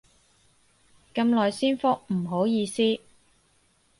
[1.13, 2.99] 咁耐先覆，唔好意思